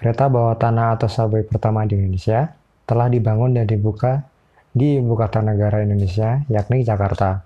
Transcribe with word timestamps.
Kereta 0.00 0.32
bawah 0.32 0.56
tanah 0.56 0.96
atau 0.96 1.12
subway 1.12 1.44
pertama 1.44 1.84
di 1.84 1.92
Indonesia 1.92 2.56
telah 2.88 3.12
dibangun 3.12 3.52
dan 3.52 3.68
dibuka 3.68 4.24
di 4.72 4.96
ibu 4.96 5.12
kota 5.12 5.44
negara 5.44 5.84
Indonesia, 5.84 6.40
yakni 6.48 6.80
Jakarta. 6.80 7.44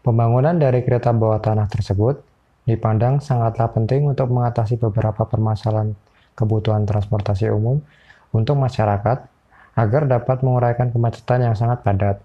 Pembangunan 0.00 0.56
dari 0.56 0.80
kereta 0.80 1.12
bawah 1.12 1.36
tanah 1.36 1.68
tersebut 1.68 2.24
dipandang 2.64 3.20
sangatlah 3.20 3.68
penting 3.68 4.08
untuk 4.08 4.32
mengatasi 4.32 4.80
beberapa 4.80 5.28
permasalahan 5.28 5.92
kebutuhan 6.32 6.88
transportasi 6.88 7.52
umum 7.52 7.84
untuk 8.32 8.56
masyarakat 8.56 9.28
agar 9.76 10.02
dapat 10.08 10.40
menguraikan 10.40 10.88
kemacetan 10.88 11.44
yang 11.44 11.52
sangat 11.52 11.84
padat 11.84 12.16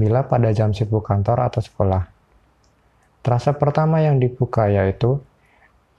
bila 0.00 0.24
pada 0.24 0.48
jam 0.56 0.72
sibuk 0.72 1.04
kantor 1.04 1.52
atau 1.52 1.60
sekolah. 1.60 2.08
Trase 3.20 3.52
pertama 3.60 4.00
yang 4.00 4.16
dibuka 4.16 4.72
yaitu 4.72 5.20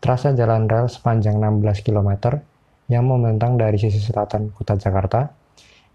trase 0.02 0.34
jalan 0.34 0.66
rel 0.66 0.90
sepanjang 0.90 1.38
16 1.38 1.86
km 1.86 2.42
yang 2.92 3.10
membentang 3.10 3.58
dari 3.58 3.82
sisi 3.82 3.98
selatan 3.98 4.54
kota 4.54 4.78
Jakarta, 4.78 5.34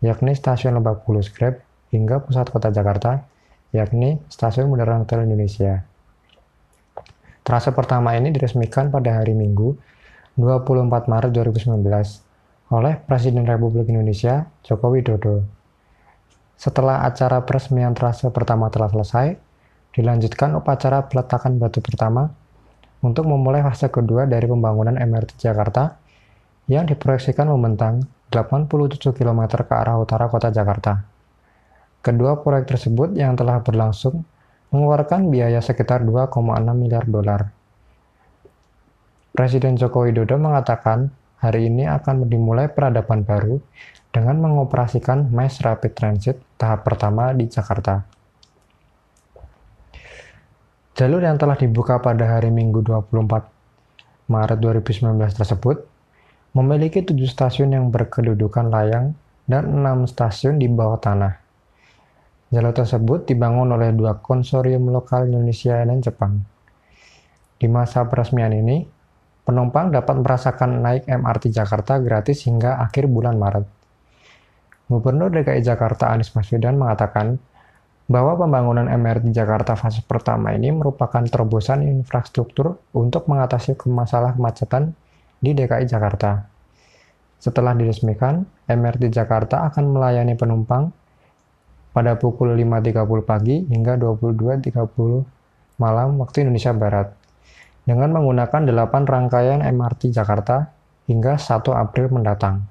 yakni 0.03 0.35
stasiun 0.35 0.79
Lebak 0.81 1.07
Bulus 1.07 1.31
Grab 1.31 1.63
hingga 1.95 2.23
pusat 2.23 2.51
kota 2.51 2.75
Jakarta, 2.75 3.23
yakni 3.71 4.19
stasiun 4.27 4.67
Bundaran 4.67 5.07
Hotel 5.07 5.27
Indonesia. 5.27 5.87
Trase 7.47 7.71
pertama 7.73 8.15
ini 8.19 8.35
diresmikan 8.35 8.91
pada 8.91 9.23
hari 9.23 9.33
Minggu 9.35 9.75
24 10.39 11.11
Maret 11.11 11.31
2019 11.35 11.79
oleh 12.71 12.95
Presiden 13.03 13.47
Republik 13.47 13.91
Indonesia 13.91 14.47
Joko 14.63 14.95
Widodo. 14.95 15.43
Setelah 16.61 17.09
acara 17.09 17.43
peresmian 17.43 17.97
trase 17.97 18.29
pertama 18.29 18.69
telah 18.69 18.93
selesai, 18.93 19.33
dilanjutkan 19.97 20.55
upacara 20.61 21.09
peletakan 21.09 21.57
batu 21.57 21.81
pertama 21.81 22.31
untuk 23.01 23.27
memulai 23.27 23.65
fase 23.65 23.89
kedua 23.89 24.29
dari 24.29 24.45
pembangunan 24.45 24.95
MRT 24.95 25.41
Jakarta 25.41 26.00
yang 26.71 26.87
diproyeksikan 26.87 27.51
membentang 27.51 28.07
87 28.31 29.11
km 29.11 29.67
ke 29.67 29.75
arah 29.75 29.99
utara 29.99 30.31
kota 30.31 30.55
Jakarta. 30.55 31.03
Kedua 31.99 32.39
proyek 32.39 32.71
tersebut 32.71 33.19
yang 33.19 33.35
telah 33.35 33.59
berlangsung 33.59 34.23
mengeluarkan 34.71 35.35
biaya 35.35 35.59
sekitar 35.59 36.07
2,6 36.07 36.31
miliar 36.79 37.05
dolar. 37.11 37.51
Presiden 39.35 39.75
Joko 39.75 40.07
Widodo 40.07 40.39
mengatakan 40.39 41.11
hari 41.43 41.67
ini 41.67 41.91
akan 41.91 42.31
dimulai 42.31 42.71
peradaban 42.71 43.27
baru 43.27 43.59
dengan 44.15 44.39
mengoperasikan 44.39 45.27
Mass 45.35 45.59
Rapid 45.59 45.93
Transit 45.99 46.37
tahap 46.55 46.87
pertama 46.87 47.35
di 47.35 47.51
Jakarta. 47.51 48.07
Jalur 50.95 51.23
yang 51.23 51.35
telah 51.35 51.59
dibuka 51.59 51.99
pada 51.99 52.39
hari 52.39 52.55
Minggu 52.55 52.83
24 52.87 54.31
Maret 54.31 54.59
2019 54.63 55.19
tersebut 55.35 55.91
memiliki 56.51 57.07
tujuh 57.07 57.31
stasiun 57.31 57.71
yang 57.79 57.95
berkedudukan 57.95 58.67
layang 58.71 59.15
dan 59.47 59.71
enam 59.71 60.07
stasiun 60.07 60.59
di 60.59 60.67
bawah 60.67 60.99
tanah. 60.99 61.35
Jalur 62.51 62.75
tersebut 62.75 63.31
dibangun 63.31 63.71
oleh 63.71 63.95
dua 63.95 64.19
konsorium 64.19 64.91
lokal 64.91 65.31
Indonesia 65.31 65.79
dan 65.79 66.03
Jepang. 66.03 66.43
Di 67.61 67.71
masa 67.71 68.03
peresmian 68.11 68.51
ini, 68.51 68.83
penumpang 69.47 69.95
dapat 69.95 70.19
merasakan 70.19 70.83
naik 70.83 71.07
MRT 71.07 71.55
Jakarta 71.55 72.03
gratis 72.03 72.43
hingga 72.51 72.83
akhir 72.83 73.07
bulan 73.07 73.39
Maret. 73.39 73.67
Gubernur 74.91 75.31
DKI 75.31 75.63
Jakarta 75.63 76.11
Anies 76.11 76.35
Baswedan 76.35 76.75
mengatakan 76.75 77.39
bahwa 78.11 78.35
pembangunan 78.35 78.91
MRT 78.91 79.31
Jakarta 79.31 79.79
fase 79.79 80.03
pertama 80.03 80.51
ini 80.51 80.75
merupakan 80.75 81.23
terobosan 81.23 81.87
infrastruktur 81.87 82.83
untuk 82.91 83.31
mengatasi 83.31 83.79
masalah 83.87 84.35
kemacetan 84.35 84.99
di 85.41 85.57
DKI 85.57 85.89
Jakarta. 85.89 86.45
Setelah 87.41 87.73
diresmikan, 87.73 88.45
MRT 88.69 89.09
Jakarta 89.09 89.65
akan 89.67 89.97
melayani 89.97 90.37
penumpang 90.37 90.93
pada 91.91 92.15
pukul 92.21 92.55
5.30 92.55 93.01
pagi 93.25 93.65
hingga 93.67 93.97
22.30 93.97 95.81
malam 95.81 96.21
waktu 96.21 96.45
Indonesia 96.45 96.77
Barat 96.77 97.09
dengan 97.89 98.13
menggunakan 98.15 98.63
8 98.69 99.09
rangkaian 99.09 99.65
MRT 99.65 100.15
Jakarta 100.15 100.71
hingga 101.09 101.41
1 101.41 101.65
April 101.75 102.13
mendatang. 102.13 102.69